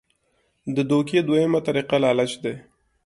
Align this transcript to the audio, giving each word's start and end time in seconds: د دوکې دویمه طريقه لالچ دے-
د 0.75 0.77
دوکې 0.89 1.19
دویمه 1.27 1.59
طريقه 1.67 1.95
لالچ 2.03 2.31
دے- 2.43 2.53